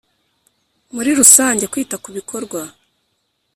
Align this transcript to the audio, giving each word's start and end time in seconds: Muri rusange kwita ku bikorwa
Muri 0.93 1.11
rusange 1.19 1.63
kwita 1.71 1.95
ku 2.03 2.09
bikorwa 2.17 2.61